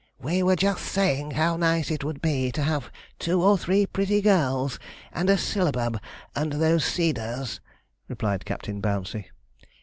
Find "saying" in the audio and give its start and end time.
0.83-1.29